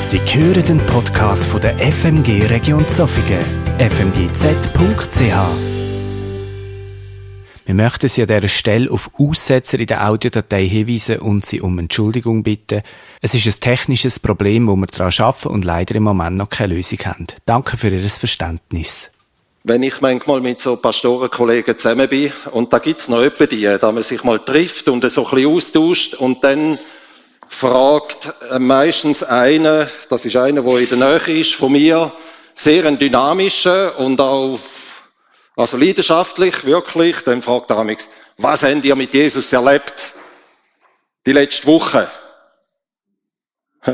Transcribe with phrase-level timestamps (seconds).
[0.00, 3.44] Sie hören den Podcast von der FMG Region Zofingen,
[3.78, 5.20] fmgz.ch.
[7.66, 11.78] Wir möchten Sie an dieser Stelle auf Aussetzer in der Audiodatei hinweisen und Sie um
[11.78, 12.80] Entschuldigung bitten.
[13.20, 16.74] Es ist ein technisches Problem, wo wir daran arbeiten und leider im Moment noch keine
[16.74, 17.26] Lösung haben.
[17.44, 19.10] Danke für Ihr Verständnis.
[19.64, 23.92] Wenn ich manchmal mit so Pastorenkollegen zusammen bin, und da gibt's noch öppe die, da
[23.92, 26.78] man sich mal trifft und so ein bisschen austauscht und dann
[27.50, 32.10] fragt meistens einer, das ist einer, der in der Nähe ist von mir,
[32.54, 34.58] sehr ein dynamischer und auch
[35.56, 37.98] also leidenschaftlich, wirklich, dann fragt er mich,
[38.38, 40.12] was habt ihr mit Jesus erlebt?
[41.26, 42.10] Die letzte Woche.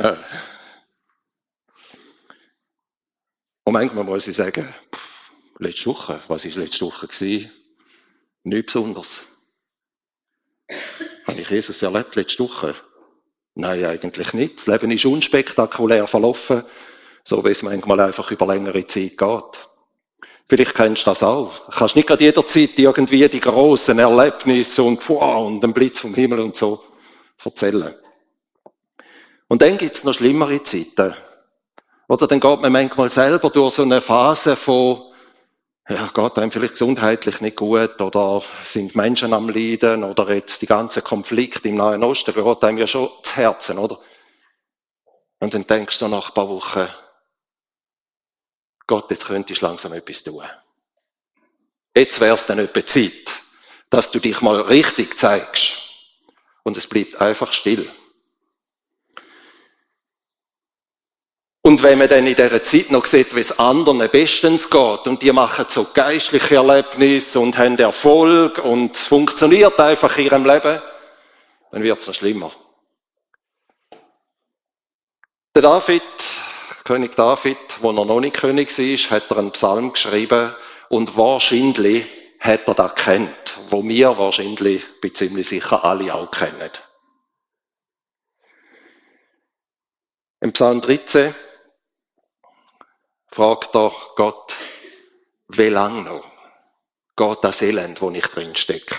[3.65, 4.73] und manchmal muss ich sagen,
[5.59, 7.51] letzte Woche, was ist letzte Woche gewesen?
[8.45, 9.25] Nicht besonders.
[11.27, 12.77] Habe ich Jesus erlebt letzte Woche?
[13.59, 14.59] Nein, eigentlich nicht.
[14.59, 16.63] Das Leben ist unspektakulär verlaufen,
[17.25, 19.69] so wie es manchmal einfach über längere Zeit geht.
[20.47, 21.59] Vielleicht kennst du das auch.
[21.71, 26.15] Du kannst nicht gerade jederzeit irgendwie die grossen Erlebnisse und, wow, und den Blitz vom
[26.15, 26.85] Himmel und so
[27.43, 27.95] erzählen.
[29.49, 31.15] Und dann gibt's noch schlimmere Zeiten.
[32.09, 35.01] Oder dann geht man manchmal selber durch so eine Phase von,
[35.89, 40.67] ja, geht einem vielleicht gesundheitlich nicht gut oder sind Menschen am Leiden oder jetzt die
[40.67, 43.99] ganze Konflikt im Nahen Osten geht einem ja schon zu Herzen, oder?
[45.39, 46.89] Und dann denkst du nach ein paar Wochen,
[48.87, 50.45] Gott, jetzt könntest du langsam etwas tun.
[51.95, 53.43] Jetzt wär's dann etwa Zeit,
[53.91, 55.83] dass du dich mal richtig zeigst.
[56.63, 57.89] Und es bleibt einfach still.
[61.67, 65.21] Und wenn man dann in dieser Zeit noch sieht, wie es anderen bestens geht, und
[65.21, 70.81] die machen so geistliche Erlebnisse und haben Erfolg und es funktioniert einfach in ihrem Leben,
[71.73, 72.53] dann wird es noch schlimmer.
[75.57, 76.03] Der David,
[76.85, 80.55] König David, wo er noch nicht König war, hat er einen Psalm geschrieben
[80.89, 82.07] und wahrscheinlich
[82.39, 86.71] hat er das kennt, wo wir wahrscheinlich, bin ziemlich sicher, alle auch kennen.
[90.41, 91.35] Im Psalm 13
[93.37, 94.57] fragt er Gott,
[95.49, 96.25] wie lang noch
[97.15, 98.97] geht das Elend, wo ich drin stecke?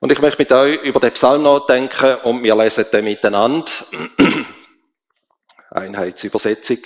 [0.00, 3.72] Und ich möchte mit euch über den Psalm nachdenken und wir lesen den miteinander.
[5.70, 6.76] Einheitsübersetzung.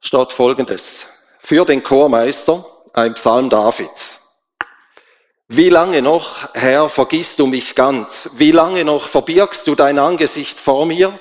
[0.00, 1.12] Steht folgendes.
[1.38, 2.64] Für den Chormeister
[2.94, 4.40] ein Psalm Davids.
[5.48, 8.30] Wie lange noch, Herr, vergisst du mich ganz?
[8.36, 11.12] Wie lange noch verbirgst du dein Angesicht vor mir?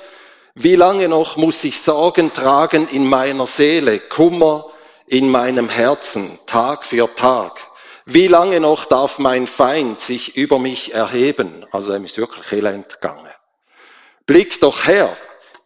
[0.56, 4.70] Wie lange noch muss ich Sorgen tragen in meiner Seele, Kummer
[5.08, 7.60] in meinem Herzen, Tag für Tag?
[8.06, 11.66] Wie lange noch darf mein Feind sich über mich erheben?
[11.72, 13.32] Also er ist wirklich elend gegangen.
[14.28, 15.18] Blick doch her,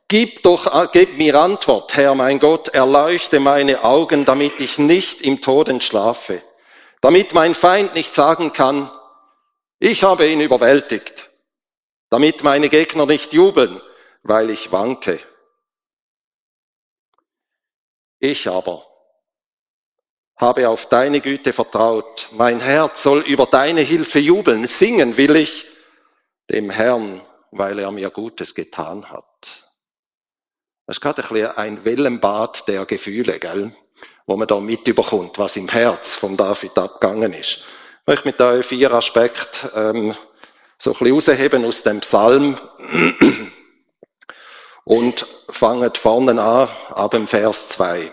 [0.08, 5.42] gib doch, gib mir Antwort, Herr mein Gott, erleuchte meine Augen, damit ich nicht im
[5.42, 6.42] Tod entschlafe,
[7.02, 8.90] damit mein Feind nicht sagen kann,
[9.80, 11.30] ich habe ihn überwältigt,
[12.10, 13.82] damit meine Gegner nicht jubeln,
[14.28, 15.20] weil ich wanke.
[18.20, 18.86] Ich aber
[20.38, 22.30] habe auf deine Güte vertraut.
[22.32, 24.68] Mein Herz soll über deine Hilfe jubeln.
[24.68, 25.66] Singen will ich
[26.52, 27.22] dem Herrn,
[27.52, 29.74] weil er mir Gutes getan hat.
[30.86, 33.74] Das ist gerade ein, bisschen ein Wellenbad der Gefühle, gell?
[34.26, 37.64] wo man da mit überkommt, was im Herz von David abgegangen ist.
[38.02, 40.16] Ich möchte mit euch vier Aspekte ähm,
[40.78, 42.58] so ein bisschen rausheben aus dem Psalm
[44.88, 48.10] und fangen vorne an, ab dem Vers 2.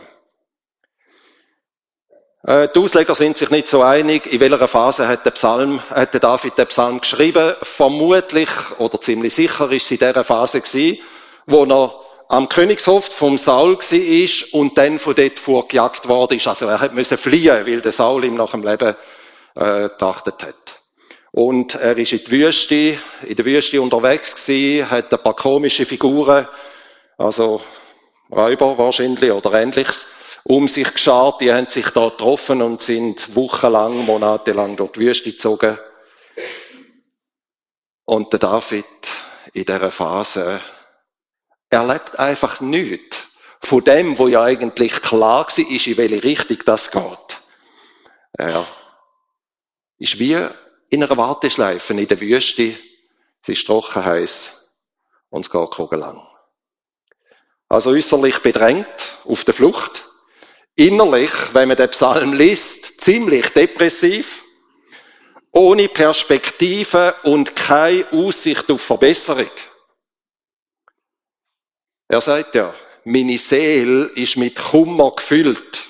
[2.46, 6.12] Äh, die Ausleger sind sich nicht so einig, in welcher Phase hat der Psalm, hat
[6.12, 7.54] der David den Psalm geschrieben.
[7.62, 8.48] Vermutlich
[8.78, 11.00] oder ziemlich sicher ist es in dieser Phase gewesen,
[11.46, 11.94] wo er
[12.28, 16.48] am Königshof vom Saul war und dann von dort vorgejagt worden ist.
[16.48, 18.96] Also er hat müssen fliehen, weil der Saul ihm nach dem Leben
[19.54, 20.73] äh, trachtet hat.
[21.34, 25.84] Und er ist in, die Wüste, in der Wüste unterwegs gewesen, hat ein paar komische
[25.84, 26.46] Figuren,
[27.18, 27.60] also
[28.30, 30.06] Räuber wahrscheinlich oder ähnliches,
[30.44, 31.40] um sich geschart.
[31.40, 35.76] Die haben sich da getroffen und sind wochenlang, monatelang durch die Wüste gezogen.
[38.04, 38.84] Und der David
[39.52, 40.60] in dieser Phase
[41.68, 43.24] erlebt einfach nichts
[43.60, 47.40] von dem, wo ja eigentlich klar war, in welche Richtung das geht.
[48.34, 48.64] Er
[49.98, 50.38] ist wie
[50.94, 52.74] in einer Warteschleife in der Wüste.
[53.42, 54.72] Es ist trocken heiß
[55.28, 56.24] und es geht kugellang.
[57.68, 60.04] Also äußerlich bedrängt, auf der Flucht.
[60.76, 64.44] Innerlich, wenn man den Psalm liest, ziemlich depressiv,
[65.50, 69.50] ohne Perspektive und keine Aussicht auf Verbesserung.
[72.08, 72.72] Er sagt ja,
[73.04, 75.88] meine Seele ist mit Kummer gefüllt.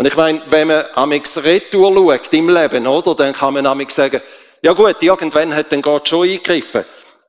[0.00, 3.96] Und ich meine, wenn man amix retour schaut im Leben, oder, dann kann man amix
[3.96, 4.22] sagen,
[4.62, 6.86] ja gut, irgendwann hat dann Gott schon eingegriffen.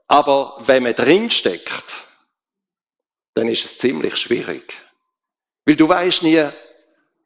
[0.08, 2.08] Aber wenn man drinsteckt,
[3.34, 4.74] dann ist es ziemlich schwierig.
[5.66, 6.48] Weil du weißt nie,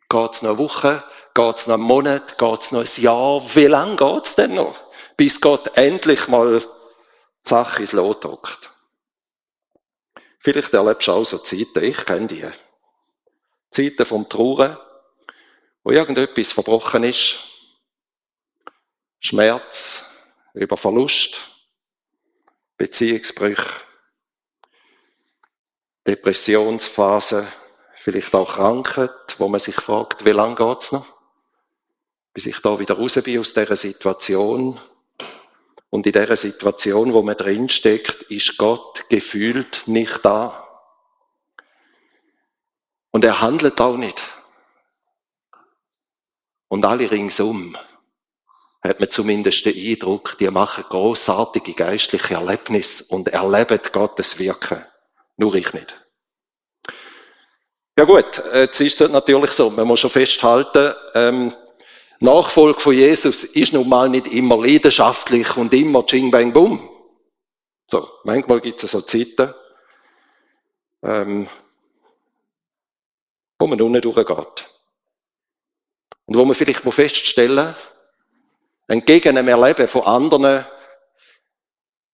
[0.10, 1.04] geht's noch eine Woche,
[1.36, 4.76] geht's noch einen Monat, geht's noch ein Jahr, wie lange geht's denn noch?
[5.16, 6.66] Bis Gott endlich mal die
[7.48, 8.72] Sache ins Lot drückt.
[10.40, 12.48] Vielleicht erlebst du auch so Zeiten, ich kenne die.
[13.70, 14.80] Zeiten vom Trauern,
[15.86, 17.40] wo irgendetwas verbrochen ist.
[19.20, 20.12] Schmerz
[20.54, 21.38] über Verlust,
[22.76, 23.82] Beziehungsbrüche,
[26.06, 27.48] Depressionsphase,
[27.96, 31.06] vielleicht auch Krankheit, wo man sich fragt, wie lange geht's noch?
[32.34, 34.80] Bis ich da wieder raus bin aus dieser Situation,
[35.92, 40.68] und in dieser Situation, wo man drinsteckt, ist Gott gefühlt nicht da.
[43.12, 44.22] Und er handelt auch nicht.
[46.75, 47.77] Und alle ringsum
[48.81, 54.83] hat man zumindest den Eindruck, die machen großartige geistliche Erlebnisse und erleben Gottes Wirken.
[55.38, 56.06] Nur ich nicht.
[57.98, 61.54] Ja gut, jetzt ist es natürlich so, man muss schon festhalten, ähm,
[62.19, 66.89] Nachfolge von Jesus ist nun mal nicht immer leidenschaftlich und immer Ching Bang Boom.
[67.89, 69.54] So, manchmal gibt es so Zeiten,
[71.04, 71.48] ähm,
[73.60, 74.75] wo man unten durchgeht.
[76.25, 77.75] Und wo man vielleicht feststellen
[78.88, 80.66] entgegen einem Erleben von anderen,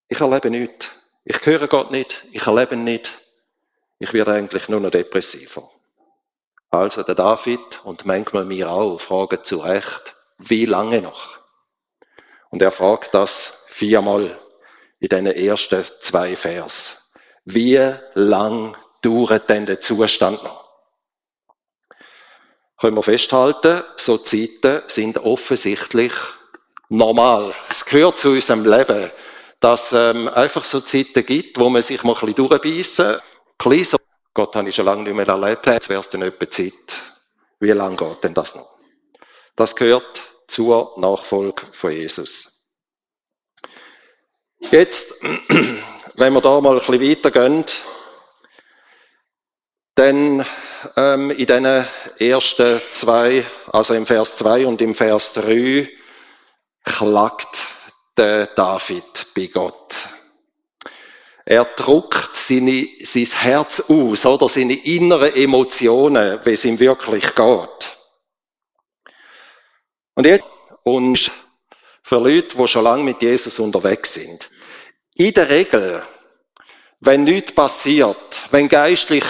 [0.07, 0.89] ich erlebe nichts.
[1.23, 3.19] Ich höre Gott nicht, ich erlebe ihn nicht.
[3.99, 5.69] Ich werde eigentlich nur noch depressiver.
[6.69, 11.37] Also der David und manchmal mir auch fragen zu Recht, wie lange noch?
[12.49, 14.37] Und er fragt das viermal
[14.99, 17.11] in den ersten zwei Vers.
[17.45, 17.79] Wie
[18.13, 20.60] lang dauert denn der Zustand noch?
[22.81, 26.13] Können wir festhalten, so Zeiten sind offensichtlich
[26.89, 27.53] normal.
[27.69, 29.11] Es gehört zu unserem Leben,
[29.59, 33.17] dass ähm, einfach so Zeiten gibt, wo man sich mal ein bisschen durchbeissen,
[33.59, 33.97] klein so
[34.33, 35.67] Gott habe ich schon lange nicht mehr erlebt.
[35.67, 37.01] Jetzt wäre es dann etwa Zeit.
[37.59, 38.73] Wie lange geht denn das noch?
[39.55, 42.63] Das gehört zur Nachfolge von Jesus.
[44.71, 45.21] Jetzt,
[46.15, 47.65] wenn wir da mal ein bisschen weitergehen,
[49.95, 50.45] dann
[50.95, 51.85] ähm, in den
[52.17, 55.89] ersten zwei, also im Vers 2 und im Vers 3,
[56.83, 57.67] klagt
[58.17, 60.07] der David bei Gott.
[61.45, 67.97] Er druckt seine, sein Herz aus, oder seine inneren Emotionen, wie es ihm wirklich geht.
[70.15, 70.45] Und jetzt,
[70.83, 71.31] und
[72.03, 74.49] für Leute, die schon lange mit Jesus unterwegs sind.
[75.15, 76.03] In der Regel,
[76.99, 79.23] wenn nichts passiert, wenn geistlich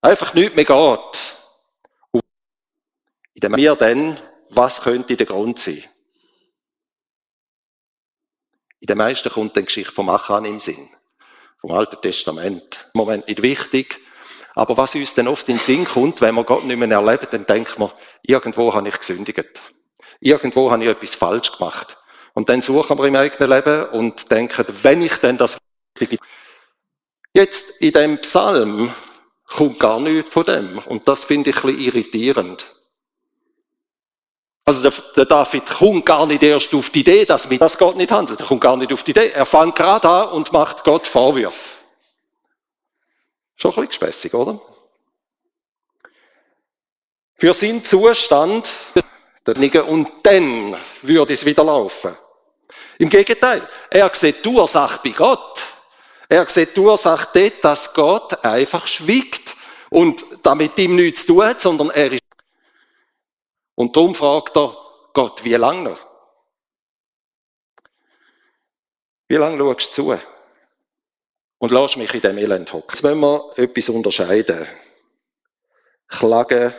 [0.00, 1.34] einfach nichts mehr geht,
[3.34, 4.20] in dem wir dann,
[4.50, 5.84] was könnte der Grund sein?
[8.80, 10.88] In den meisten kommt die Geschichte vom Achan im Sinn
[11.66, 12.88] vom Alten Testament.
[12.94, 14.00] Im Moment nicht wichtig.
[14.54, 17.26] Aber was uns dann oft in den Sinn kommt, wenn wir Gott nicht mehr erleben,
[17.30, 17.90] dann denkt man,
[18.22, 19.60] irgendwo habe ich gesündigt.
[20.20, 21.96] Irgendwo habe ich etwas falsch gemacht.
[22.32, 25.58] Und dann suchen wir im eigenen Leben und denken, wenn ich denn das.
[27.34, 28.92] Jetzt, in dem Psalm
[29.46, 30.78] kommt gar nichts von dem.
[30.78, 32.66] Und das finde ich ein bisschen irritierend.
[34.64, 38.10] Also der, David kommt gar nicht erst auf die Idee, dass mit das Gott nicht
[38.10, 38.40] handelt.
[38.40, 39.30] Er kommt gar nicht auf die Idee.
[39.30, 41.76] Er fängt gerade an und macht Gott Vorwürfe.
[43.54, 44.60] Schon ein bisschen gespässig, oder?
[47.36, 48.72] Für seinen Zustand,
[49.44, 52.16] und dann würde es wieder laufen.
[52.98, 55.62] Im Gegenteil, er sieht die Ursache bei Gott.
[56.28, 59.56] Er sieht die Ursache dort, dass Gott einfach schwiegt
[59.90, 62.26] und damit ihm nichts zu tun hat, sondern er ist
[63.76, 64.76] und darum fragt er
[65.12, 66.06] Gott, wie lange noch?
[69.28, 70.18] Wie lange schaust du zu?
[71.58, 72.88] Und lass mich in dem Elend hocken.
[72.90, 74.66] Jetzt müssen wir etwas unterscheiden.
[76.08, 76.74] Klagen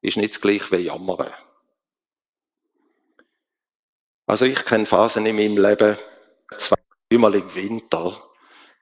[0.00, 1.32] ist nicht das gleiche wie Jammern.
[4.26, 5.96] Also ich kenne Phasen in meinem Leben,
[6.56, 8.29] zweimal im Winter,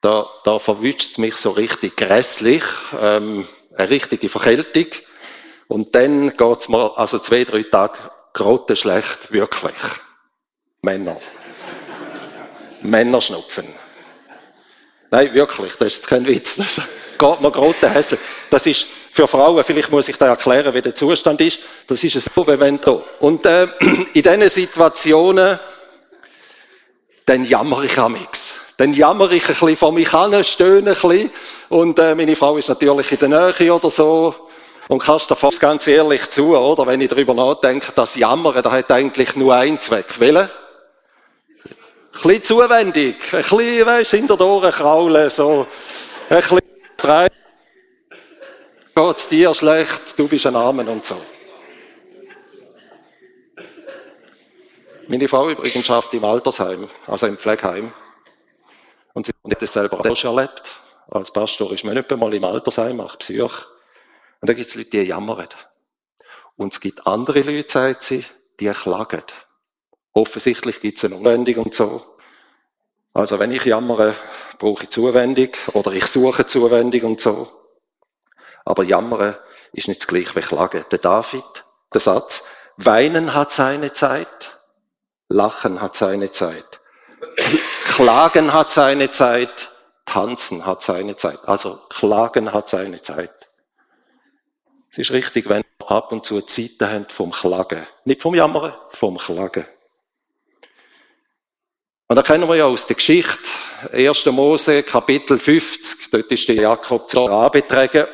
[0.01, 2.63] da, da verwünscht es mich so richtig grässlich,
[3.01, 4.87] ähm, eine richtige Verkältung.
[5.67, 7.99] Und dann geht's mal, also zwei, drei Tage
[8.33, 9.75] grottenschlecht, wirklich.
[10.83, 11.17] Männer.
[12.83, 13.67] Männer schnupfen.
[15.11, 16.57] Nein, wirklich, das ist kein Witz.
[16.57, 16.81] Das
[17.19, 18.21] geht mir grottenhässlich.
[18.51, 21.59] Das ist für Frauen, vielleicht muss ich da erklären, wie der Zustand ist.
[21.87, 23.01] Das ist so, wie wenn da.
[23.21, 23.67] Und äh,
[24.13, 25.59] in diesen Situationen,
[27.27, 28.15] dann jammer ich am
[28.79, 31.31] dann jammer ich ein bisschen vor mich hin, stöhne ein bisschen.
[31.69, 34.35] Und äh, meine Frau ist natürlich in der Nähe oder so.
[34.87, 36.87] Und kannst fast ganz ehrlich zu, oder?
[36.87, 40.21] Wenn ich darüber nachdenke, das Jammern, da hat eigentlich nur einen Zweck.
[40.21, 40.49] Willen?
[40.49, 43.17] Ein bisschen zuwendig.
[43.33, 45.67] Ein bisschen, weißt, hinter den kraulen, so.
[46.31, 46.61] Ein bisschen
[46.99, 47.29] frei.
[48.95, 50.17] Geht's dir schlecht?
[50.17, 51.17] Du bist ein Armen und so.
[55.09, 57.93] Meine Frau übrigens schafft im Altersheim, also im Pflegeheim.
[59.19, 60.81] Und sie hat das selber auch schon erlebt.
[61.11, 63.67] Als Pastor ist man nicht einmal im Altersheim, macht Psych.
[64.41, 65.49] Und da gibt es Leute, die jammern.
[66.55, 68.25] Und es gibt andere Leute, sagt sie,
[68.61, 69.25] die klagen.
[70.13, 72.17] Offensichtlich gibt es eine Umwendung und so.
[73.13, 74.15] Also wenn ich jammere,
[74.61, 77.49] brauche ich Zuwendung oder ich suche Zuwendung und so.
[78.65, 79.35] Aber jammern
[79.73, 80.85] ist nicht das gleiche wie klagen.
[80.93, 82.45] Der David, der Satz,
[82.77, 84.61] weinen hat seine Zeit,
[85.29, 86.79] lachen hat seine Zeit,
[87.99, 89.71] klagen hat seine Zeit,
[90.07, 91.41] tanzen hat seine Zeit.
[91.49, 93.49] Also klagen hat seine Zeit.
[94.93, 97.85] Es ist richtig, wenn wir ab und zu Zeiten haben vom Klagen.
[98.05, 99.67] Nicht vom Jammern, vom Klagen.
[102.07, 103.51] Und da kennen wir ja aus der Geschichte,
[103.93, 104.27] 1.
[104.27, 107.65] Mose, Kapitel 50, dort ist der Jakob zur Rabe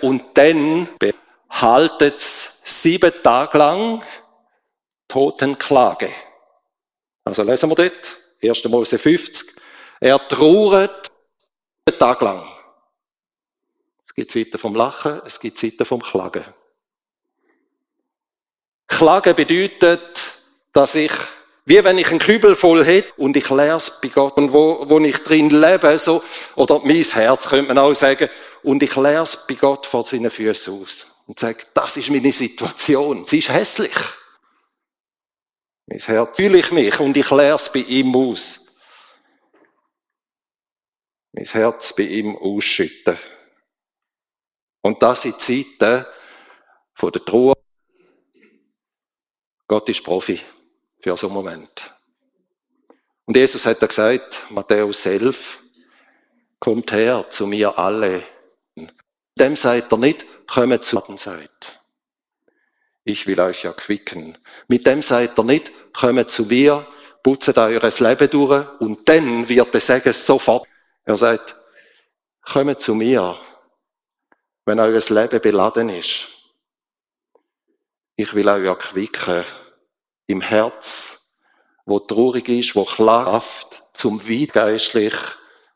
[0.00, 0.88] und dann
[1.50, 4.02] haltet sieben Tage lang
[5.08, 6.08] Totenklage.
[7.24, 8.64] Also lesen wir dort, 1.
[8.64, 9.63] Mose 50.
[10.00, 11.10] Er trauert
[11.86, 12.46] sieben Tage lang.
[14.06, 16.44] Es gibt Zeiten vom Lachen, es gibt Zeiten vom Klagen.
[18.86, 20.32] Klagen bedeutet,
[20.72, 21.12] dass ich,
[21.64, 24.88] wie wenn ich einen Kübel voll hätte und ich leere es bei Gott und wo,
[24.88, 26.22] wo ich drin lebe, so,
[26.54, 28.28] oder mein Herz könnte man auch sagen,
[28.62, 32.32] und ich leere es bei Gott vor seinen Füßen aus und sage, das ist meine
[32.32, 33.94] Situation, sie ist hässlich.
[35.86, 38.63] Mein Herz fühle ich mich und ich leere es bei ihm aus.
[41.34, 43.18] Mein Herz bei ihm ausschütten.
[44.82, 46.06] Und das sind Zeiten
[46.94, 47.54] von der Trauer
[49.66, 50.40] Gott ist Profi
[51.00, 51.92] für so einen Moment.
[53.24, 55.62] Und Jesus hat da gesagt, Matthäus 11,
[56.60, 58.22] kommt her zu mir alle.
[59.36, 61.80] Dem seid ihr nicht, kommt zu mir seid.
[63.02, 64.38] Ich will euch erquicken.
[64.68, 66.86] Mit dem seid ihr nicht, kommt zu mir,
[67.22, 70.68] putzt eures Leben durch und dann wird er sagen sofort.
[71.04, 71.56] Er sagt,
[72.40, 73.38] kommt zu mir,
[74.64, 76.28] wenn eures Leben beladen ist.
[78.16, 79.44] Ich will euch erquicken
[80.26, 81.34] im Herz,
[81.84, 85.14] wo traurig ist, wo klafft, zum Weitgeistlich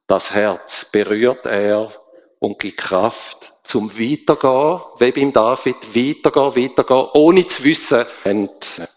[0.06, 1.92] das Herz berührt er
[2.38, 8.88] und gibt Kraft zum Weitergehen, wie beim David, weitergehen, weitergehen, ohne zu wissen, und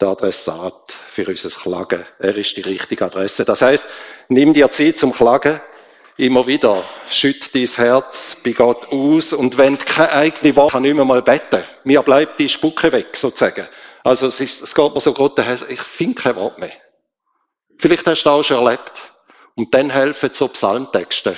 [0.00, 2.04] der Adressat für unser Klagen.
[2.18, 3.44] Er ist die richtige Adresse.
[3.44, 3.86] Das heißt,
[4.28, 5.60] nimm dir Zeit zum Klagen,
[6.16, 6.84] immer wieder.
[7.10, 11.22] Schütt dein Herz bei Gott aus und wenn keine eigene Worte kann nicht mehr mal
[11.22, 11.62] beten.
[11.84, 13.66] Mir bleibt die Spucke weg, sozusagen.
[14.04, 15.38] Also es, ist, es geht mir so gut,
[15.68, 16.72] ich finde kein Wort mehr.
[17.78, 19.12] Vielleicht hast du das auch schon erlebt.
[19.54, 21.36] Und dann helfen so Psalmtexte.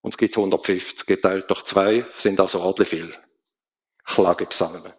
[0.00, 3.14] Und es gibt 150, geteilt durch zwei, sind also ordentlich viel.
[4.04, 4.92] Klagepsalmen.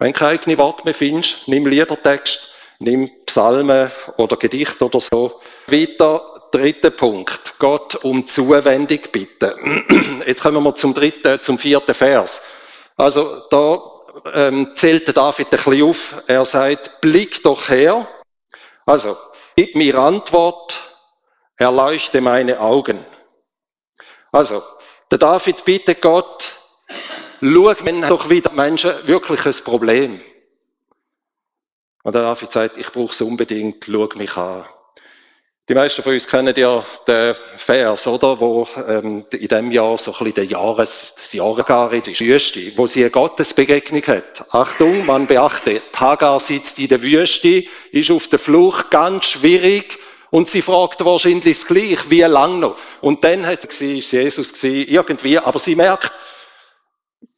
[0.00, 5.40] Wenn du keine eigene Wort mehr findest, nimm Liedertext, nimm Psalmen oder Gedicht oder so.
[5.66, 7.54] Weiter dritter Punkt.
[7.58, 10.22] Gott um Zuwendung bitten.
[10.26, 12.42] Jetzt kommen wir zum dritten, zum vierten Vers.
[12.96, 13.78] Also da
[14.32, 16.14] ähm, zählt der David ein bisschen auf.
[16.26, 18.08] Er sagt, blick doch her.
[18.86, 19.18] Also,
[19.54, 20.80] gib mir Antwort,
[21.58, 23.04] erleuchte meine Augen.
[24.32, 24.62] Also,
[25.10, 26.52] der David bittet Gott,
[27.40, 30.20] schau mir doch wieder Menschen wirklich ein Problem.
[32.02, 34.64] Und der David sagt, ich brauche es unbedingt, schau mich an.
[35.68, 38.40] Die meisten von uns kennen ja den Vers, oder?
[38.40, 42.72] Wo ähm, in dem Jahr so ein bisschen der Jahres, das Jahregar in die Wüste,
[42.76, 44.52] wo sie eine Gottesbegegnung hat.
[44.52, 49.98] Achtung, man beachte, Hagar sitzt in der Wüste, ist auf der Flucht, ganz schwierig,
[50.30, 52.76] und sie fragt wahrscheinlich das Gleiche, wie lang noch?
[53.00, 56.12] Und dann hat sie, ist Jesus gewesen, irgendwie, aber sie merkt,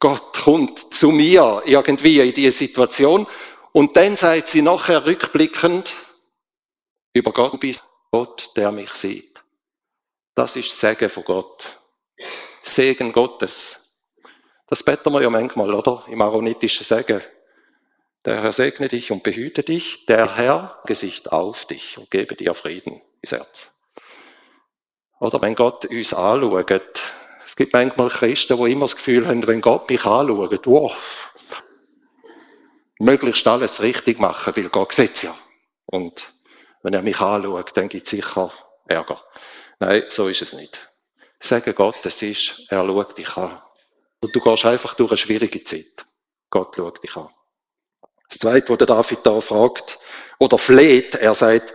[0.03, 3.25] Gott kommt zu mir irgendwie in diese Situation.
[3.71, 5.95] Und dann sagt sie nachher rückblickend
[7.13, 7.81] über Gott bis
[8.11, 9.41] Gott, der mich sieht.
[10.35, 11.79] Das ist Segen von Gott.
[12.63, 13.95] Segen Gottes.
[14.67, 16.03] Das beten wir ja manchmal, oder?
[16.09, 17.21] Im aaronitischen Segen.
[18.25, 20.05] Der Herr segne dich und behüte dich.
[20.07, 23.71] Der Herr Gesicht auf dich und gebe dir Frieden ins Herz.
[25.21, 27.01] Oder wenn Gott uns anschaut.
[27.53, 30.91] Es gibt manchmal Christen, die immer das Gefühl haben, wenn Gott mich anschaut, wow,
[32.97, 35.35] möglichst alles richtig machen, weil Gott sieht ja.
[35.85, 36.33] Und
[36.81, 38.51] wenn er mich anschaut, dann gibt es sicher
[38.87, 39.23] Ärger.
[39.77, 40.89] Nein, so ist es nicht.
[41.39, 43.61] Sagen Gott, es ist, er schaut dich an.
[44.19, 46.07] Und du gehst einfach durch eine schwierige Zeit.
[46.49, 47.29] Gott schaut dich an.
[48.29, 49.99] Das Zweite, wo der David da fragt
[50.39, 51.71] oder fleht, er sagt,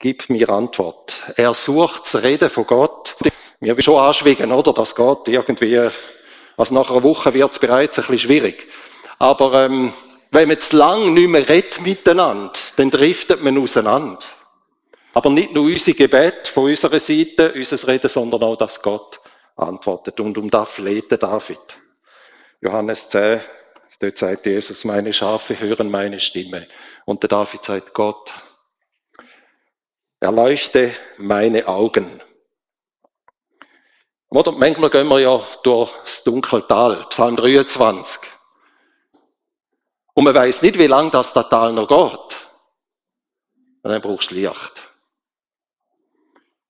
[0.00, 1.32] gib mir Antwort.
[1.36, 3.16] Er sucht das Reden von Gott.
[3.60, 4.72] Mir will schon anschwiegen, oder?
[4.72, 5.88] Das geht irgendwie,
[6.56, 8.68] also nach einer Woche wird es bereits ein bisschen schwierig.
[9.18, 9.92] Aber ähm,
[10.30, 14.24] wenn man zu lang nicht mehr redet miteinander, dann driftet man auseinander.
[15.14, 19.20] Aber nicht nur unser Gebet von unserer Seite, unser Reden, sondern auch, dass Gott
[19.56, 20.20] antwortet.
[20.20, 21.58] Und um das fleht David.
[22.60, 23.40] Johannes 10,
[24.00, 26.68] dort sagt Jesus, meine Schafe hören meine Stimme.
[27.04, 28.34] Und der David sagt, Gott,
[30.20, 32.20] erleuchte meine Augen.
[34.30, 38.30] Oder manchmal gehen wir ja durchs Dunkeltal, Psalm 23.
[40.14, 42.48] Und man weiß nicht, wie lang das Tal noch geht.
[43.82, 44.82] Und dann brauchst du Licht.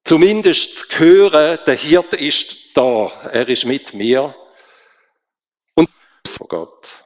[0.04, 4.34] Zumindest zu hören, der Hirte ist da, er ist mit mir.
[5.74, 5.90] Und
[6.26, 7.04] so Gott.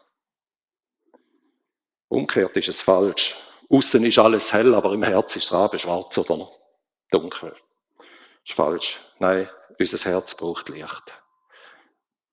[2.08, 3.36] Umgekehrt ist es falsch.
[3.70, 6.50] Außen ist alles hell, aber im Herz ist es schwarz oder
[7.10, 7.56] dunkel.
[8.44, 9.00] Ist falsch.
[9.18, 9.48] Nein,
[9.78, 11.14] unser Herz braucht Licht.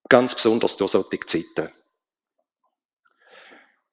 [0.10, 1.72] Ganz besonders durch solche Zeiten.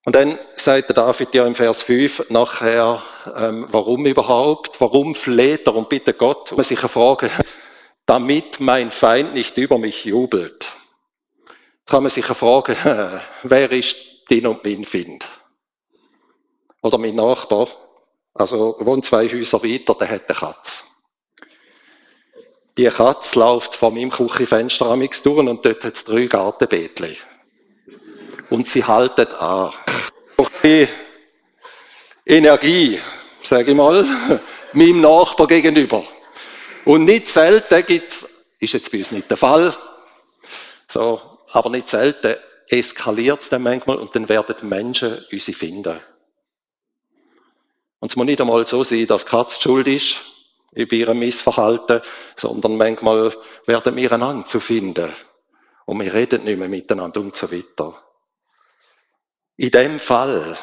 [0.06, 3.02] Und dann sagt der David ja im Vers 5 nachher,
[3.34, 4.80] ähm, warum überhaupt?
[4.80, 6.52] Warum fleht er und bittet Gott?
[6.52, 7.28] Man sich fragen,
[8.06, 10.68] damit mein Feind nicht über mich jubelt.
[11.78, 12.76] Jetzt kann man sich fragen,
[13.42, 13.96] wer ist
[14.30, 15.26] din und mein Find?
[16.82, 17.68] Oder mein Nachbar?
[18.32, 20.84] Also wohnt zwei Häuser weiter, der hat eine Katze.
[22.76, 27.16] Die Katze läuft vor meinem Küchenfenster amix durch und dort hat es drei Gartenbeetchen
[28.50, 29.72] und sie haltet an.
[30.62, 30.86] Die
[32.26, 32.98] Energie,
[33.42, 34.04] sage ich mal,
[34.72, 36.04] meinem Nachbar gegenüber.
[36.84, 39.74] Und nicht selten gibt's, ist jetzt bei uns nicht der Fall,
[40.88, 41.20] so,
[41.52, 42.36] aber nicht selten
[42.68, 46.00] eskaliert es dann manchmal und dann werden Menschen uns finden.
[48.00, 50.35] Und es muss nicht einmal so sein, dass Katz schuld ist
[50.72, 52.00] über ihrem Missverhalten,
[52.36, 53.32] sondern manchmal
[53.66, 55.10] werden wir einander zu finden.
[55.86, 58.02] Und wir reden nicht mehr miteinander und so weiter.
[59.56, 60.58] In dem Fall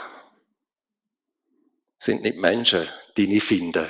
[1.97, 2.87] sind nicht Menschen,
[3.17, 3.89] die ich finde.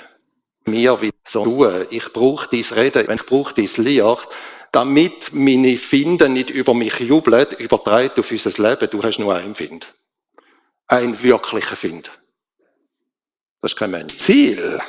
[0.65, 1.87] Mir wie so tun.
[1.89, 4.37] Ich brauche dies Reden, ich brauche dies Licht,
[4.71, 8.89] damit meine Finden nicht über mich jubeln, übertreibt auf unser Leben.
[8.89, 9.93] Du hast nur einen Find.
[10.87, 12.11] Ein wirklicher Find.
[13.59, 14.15] Das ist kein Mensch.
[14.15, 14.79] Ziel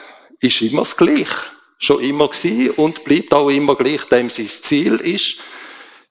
[0.44, 1.46] ist immer das Gleiche.
[1.78, 5.38] Schon immer gewesen und bleibt auch immer gleich, dem sein Ziel ist,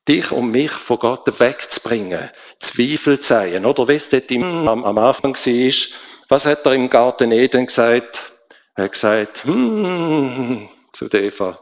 [0.07, 3.65] dich und mich von Gott wegzubringen, Zweifel zu sein.
[3.65, 5.97] Oder wie es dort am, am Anfang war,
[6.29, 8.33] was hat er im Garten Eden gesagt?
[8.75, 11.59] Er hat gesagt, hm, zu Eva,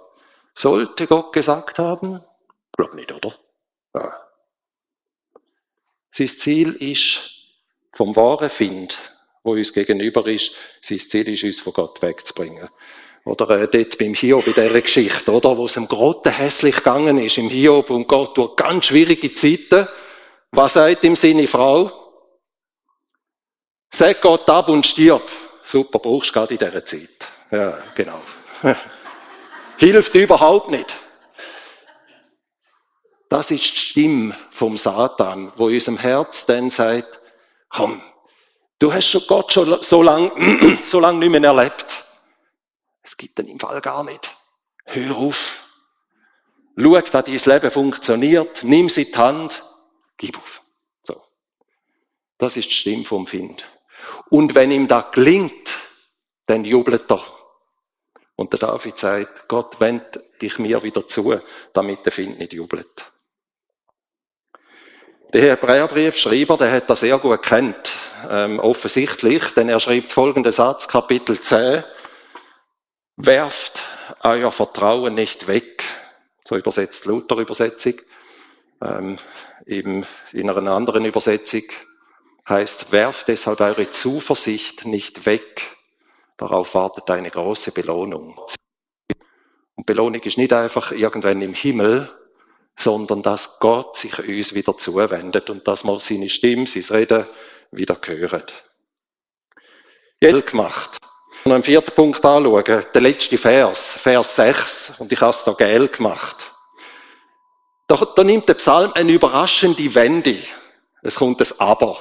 [0.55, 2.23] sollte Gott gesagt haben?
[2.75, 3.35] Glaub nicht, oder?
[3.93, 4.13] Ja.
[6.11, 7.19] Sein Ziel ist,
[7.93, 8.97] vom wahren Find,
[9.43, 10.51] wo uns gegenüber ist,
[10.81, 12.69] sein Ziel ist, uns von Gott wegzubringen.
[13.23, 15.57] Oder äh, dort beim Hiob in dieser Geschichte, oder?
[15.57, 19.87] Wo es ihm gerade hässlich gegangen ist, im Hiob und Gott durch ganz schwierige Zeiten.
[20.51, 21.91] Was sagt ihm seine Frau?
[23.91, 25.29] Sag Gott ab und stirb.
[25.63, 27.27] Super, brauchst du gerade in dieser Zeit.
[27.51, 28.21] Ja, genau.
[29.77, 30.95] Hilft überhaupt nicht.
[33.29, 37.19] Das ist die Stimme vom Satan, wo unserem Herz dann sagt,
[37.69, 38.01] komm,
[38.81, 40.31] du hast schon Gott schon so lange,
[40.83, 42.03] so lange nicht mehr erlebt.
[43.03, 44.35] Es gibt den im Fall gar nicht.
[44.85, 45.63] Hör auf.
[46.77, 48.63] Schau, dass dein Leben funktioniert.
[48.63, 49.63] Nimm sie in die Hand.
[50.17, 50.63] Gib auf.
[51.03, 51.21] So.
[52.37, 53.65] Das ist die Stimme vom Find.
[54.29, 55.77] Und wenn ihm das gelingt,
[56.47, 57.23] dann jubelt er.
[58.35, 61.39] Und der David sagt, Gott wend dich mir wieder zu,
[61.73, 63.11] damit der Find nicht jubelt.
[65.33, 67.90] Der Hebräerbriefschreiber, der hat das sehr gut kennt,
[68.29, 71.83] ähm, offensichtlich, denn er schreibt folgenden Satz, Kapitel 10,
[73.17, 73.83] Werft
[74.21, 75.83] euer Vertrauen nicht weg.
[76.43, 77.93] So übersetzt Luther-Übersetzung.
[78.81, 79.19] Ähm,
[79.65, 81.63] eben in einer anderen Übersetzung
[82.49, 85.77] heißt, werft deshalb eure Zuversicht nicht weg.
[86.37, 88.39] Darauf wartet eine große Belohnung.
[89.75, 92.11] Und Belohnung ist nicht einfach irgendwann im Himmel,
[92.75, 97.25] sondern dass Gott sich uns wieder zuwendet und dass wir seine Stimme, sein Reden
[97.71, 98.43] wieder hören.
[100.19, 101.01] Geld gemacht
[101.45, 105.53] noch einen vierten Punkt anschauen, der letzte Vers, Vers 6, und ich habe es da
[105.53, 106.53] gel gemacht.
[107.87, 110.37] Da, da nimmt der Psalm eine überraschende Wende.
[111.01, 111.97] Es kommt das Aber.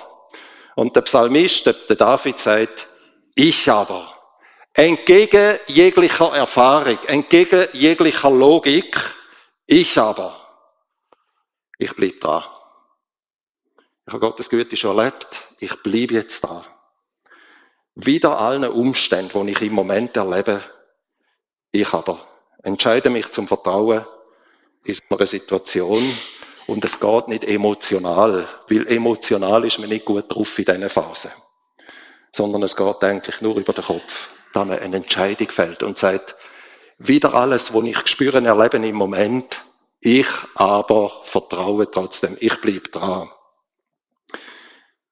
[0.77, 2.87] Und der Psalmist, der David sagt,
[3.35, 4.17] ich aber,
[4.73, 8.97] Entgegen jeglicher Erfahrung, entgegen jeglicher Logik,
[9.67, 10.49] ich aber,
[11.77, 12.57] ich bleib da.
[14.07, 16.65] Ich habe Gottes Güte schon erlebt, ich bleibe jetzt da.
[17.95, 20.61] Wieder allen Umständen, die ich im Moment erlebe,
[21.71, 22.27] ich aber
[22.63, 24.05] entscheide mich zum Vertrauen
[24.85, 26.19] in so einer Situation
[26.67, 31.31] und es geht nicht emotional, weil emotional ist man nicht gut drauf in diesen Phasen,
[32.33, 36.37] sondern es geht eigentlich nur über den Kopf, da man eine Entscheidung fällt und sagt,
[36.99, 39.63] wieder alles, was ich spüre, erlebe im Moment,
[40.01, 43.29] ich aber vertraue trotzdem, ich bleibe dran.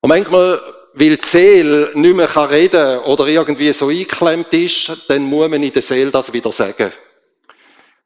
[0.00, 0.60] Und manchmal,
[0.94, 5.62] weil die Seele nicht mehr reden kann oder irgendwie so eingeklemmt ist, dann muss man
[5.62, 6.92] in der Seele das wieder sagen.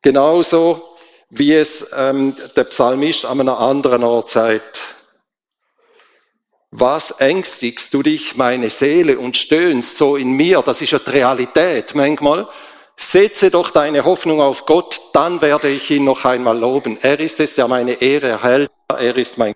[0.01, 0.97] Genauso
[1.31, 4.89] wie es ähm, der Psalmist an einem anderen Ort sagt.
[6.71, 10.63] Was ängstigst du dich, meine Seele, und stöhnst so in mir?
[10.63, 12.49] Das ist ja die Realität manchmal.
[12.97, 16.99] Setze doch deine Hoffnung auf Gott, dann werde ich ihn noch einmal loben.
[17.01, 18.71] Er ist es, der meine Ehre erhält.
[18.89, 19.55] Er ist mein,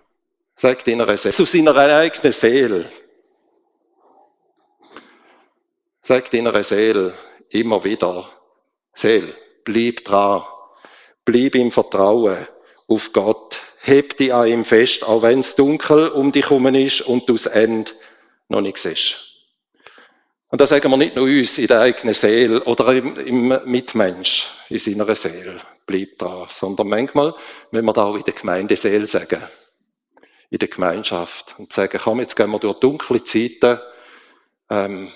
[0.57, 2.89] sagt innere Seele, zu seiner eigenen Seele.
[6.01, 7.13] Sagt innere Seele
[7.49, 8.29] immer wieder,
[8.93, 10.43] Seele, blieb dran.
[11.23, 12.47] Bleib im Vertrauen
[12.87, 13.59] auf Gott.
[13.81, 17.33] Heb dich an ihm fest, auch wenn es dunkel um dich herum ist und du
[17.33, 17.91] das Ende
[18.47, 19.17] noch nicht siehst.
[20.49, 24.47] Und das sagen wir nicht nur uns in der eigenen Seele oder im, im Mitmensch
[24.69, 25.59] in seiner Seele.
[25.85, 26.47] Bleib da.
[26.49, 27.35] Sondern manchmal
[27.71, 29.41] wenn wir da auch in der Gemeindeseele sagen.
[30.49, 31.55] In der Gemeinschaft.
[31.57, 33.79] Und sagen, komm, jetzt gehen wir durch dunkle Zeiten.
[34.69, 35.11] Ähm,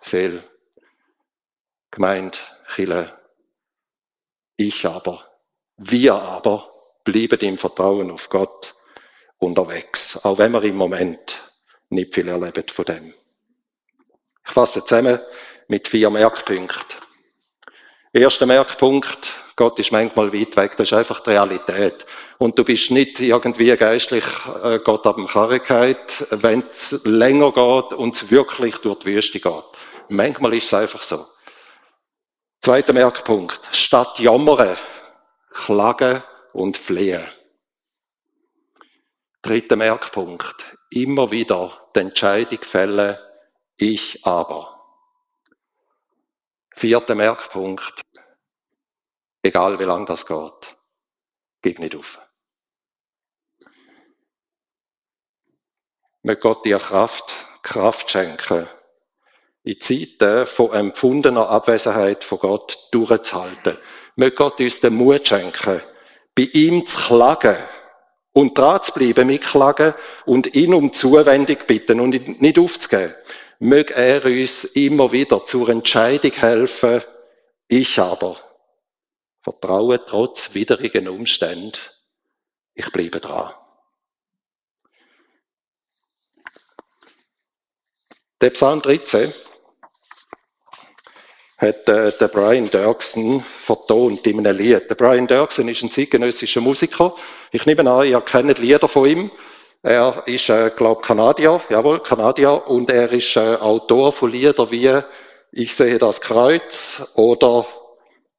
[0.00, 0.42] Seele.
[1.90, 2.38] Gemeinde,
[2.74, 3.16] Chile,
[4.56, 5.24] ich aber,
[5.76, 6.70] wir aber
[7.04, 8.74] bleiben im Vertrauen auf Gott
[9.38, 11.40] unterwegs, auch wenn wir im Moment
[11.88, 13.14] nicht viel erleben von dem.
[14.46, 15.20] Ich fasse zusammen
[15.68, 17.00] mit vier Merkpunkten.
[18.12, 22.06] Erster Merkpunkt, Gott ist manchmal weit weg, das ist einfach die Realität.
[22.38, 24.24] Und du bist nicht irgendwie geistlich
[24.64, 29.38] äh, Gott ab dem Karrigkeit, wenn es länger geht und es wirklich durch die Wüste
[29.38, 29.64] geht.
[30.08, 31.24] Manchmal ist es einfach so.
[32.60, 33.60] Zweiter Merkpunkt.
[33.72, 34.76] Statt jammern,
[35.52, 37.24] klagen und flehen.
[39.42, 40.76] Dritter Merkpunkt.
[40.90, 43.18] Immer wieder die Entscheidung fällen,
[43.76, 44.80] ich aber.
[46.74, 48.00] Vierter Merkpunkt.
[49.44, 50.74] Egal wie lang das geht.
[51.60, 52.18] Gib nicht auf.
[56.22, 58.66] Möge Gott dir Kraft, Kraft schenken,
[59.62, 63.76] in Zeiten von empfundener Abwesenheit von Gott durchzuhalten.
[64.16, 65.82] Möge Gott uns den Mut schenken,
[66.34, 67.58] bei ihm zu klagen
[68.32, 69.92] und dran zu bleiben mit Klagen
[70.24, 73.14] und ihn um Zuwendung bitten und nicht aufzugeben.
[73.58, 77.02] Möge er uns immer wieder zur Entscheidung helfen,
[77.68, 78.38] ich aber
[79.44, 81.78] vertraue trotz widrigen Umständen,
[82.74, 83.52] ich bleibe dran.
[88.40, 89.32] Der Psalm 13
[91.58, 94.90] hat äh, der Brian Dirksen vertont in einem Lied.
[94.90, 97.14] Der Brian Dirksen ist ein zeitgenössischer Musiker.
[97.52, 99.30] Ich nehme an, ihr kennt Lieder von ihm.
[99.82, 105.00] Er ist, äh, glaube Kanadier, jawohl, Kanadier, und er ist äh, Autor von Liedern wie
[105.52, 107.66] Ich sehe das Kreuz oder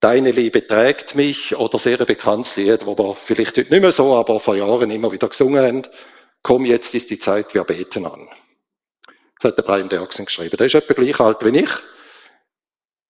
[0.05, 3.91] Deine Liebe trägt mich oder sehr ein bekanntes Lied, wo wir vielleicht heute nicht mehr
[3.91, 5.87] so, aber vor Jahren immer wieder gesungen haben.
[6.43, 8.29] Komm, jetzt ist die Zeit, wir beten an.
[9.41, 10.57] Das hat der Brian Dirksen geschrieben.
[10.57, 11.71] Der ist etwa gleich alt wie ich.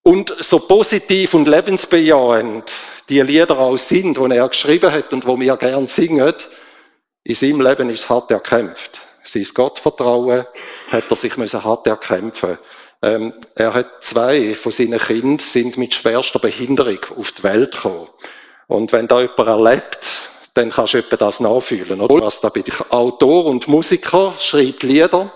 [0.04, 2.72] Und so positiv und lebensbejahend
[3.10, 6.34] die Lieder auch sind, die er geschrieben hat und wo wir gern singen,
[7.26, 9.02] in seinem Leben ist es hart erkämpft.
[9.22, 10.46] Sein Gottvertrauen
[10.88, 12.58] hat er sich hart erkämpfen.
[13.02, 18.08] Ähm, er hat zwei von seinen Kindern sind mit schwerster Behinderung auf die Welt gekommen.
[18.68, 22.26] Und wenn da jemand erlebt, dann kannst du etwa das nachfühlen, oder?
[22.26, 25.32] Was da bin ich Autor und Musiker, schreibt Lieder.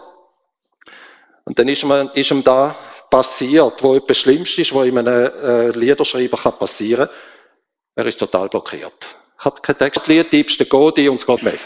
[1.44, 2.76] Und dann ist ihm, ist ihm da
[3.10, 7.10] passiert, wo etwas Schlimmstes ist, was in einem äh, Liederschreiber kann passieren
[8.00, 9.08] er ist total blockiert.
[9.40, 11.60] Hat kein Text, Lied tippst, geht die und es geht weg.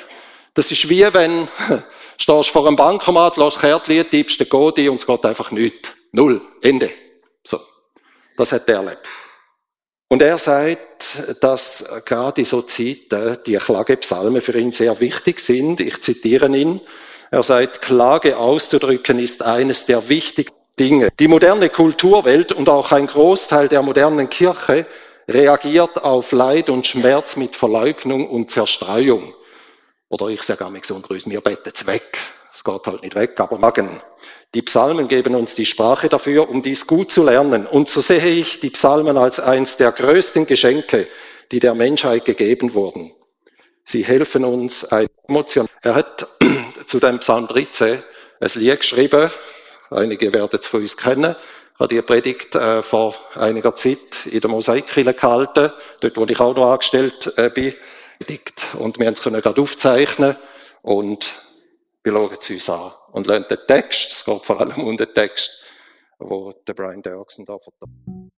[0.55, 1.47] Das ist wie wenn,
[2.17, 5.89] stehst vor einem Bankomat, lässt Kärtchen, tippst, geht die und es geht einfach nichts.
[6.11, 6.41] Null.
[6.61, 6.91] Ende.
[7.43, 7.59] So.
[8.37, 9.07] Das hat er erlebt.
[10.07, 15.79] Und er sagt, dass gerade in so Zeiten die Klagepsalmen für ihn sehr wichtig sind.
[15.79, 16.81] Ich zitiere ihn.
[17.31, 21.09] Er sagt, Klage auszudrücken ist eines der wichtigsten Dinge.
[21.19, 24.85] Die moderne Kulturwelt und auch ein Großteil der modernen Kirche
[25.27, 29.33] reagiert auf Leid und Schmerz mit Verleugnung und Zerstreuung.
[30.13, 32.19] Oder ich sage am uns, wir beten es weg.
[32.53, 33.99] Es geht halt nicht weg, aber Magen.
[34.53, 37.65] Die Psalmen geben uns die Sprache dafür, um dies gut zu lernen.
[37.65, 41.07] Und so sehe ich die Psalmen als eines der größten Geschenke,
[41.51, 43.11] die der Menschheit gegeben wurden.
[43.85, 45.65] Sie helfen uns eine Emotion.
[45.81, 46.27] Er hat
[46.85, 47.97] zu dem Psalm 13
[48.39, 49.31] ein Lied geschrieben.
[49.89, 51.35] Einige werden es von uns kennen.
[51.73, 55.71] Ich habe die Predigt äh, vor einiger Zeit in der Mosaikkirche gehalten,
[56.01, 57.49] dort, wo ich auch noch angestellt äh,
[58.25, 58.79] bin.
[58.79, 60.35] Und wir können es gerade aufzeichnen
[60.81, 61.33] und
[62.03, 65.13] wir schauen es uns an und lernen den Text, es geht vor allem um den
[65.13, 65.51] Text,
[66.19, 68.22] wo der Brian Dirksen da vertont.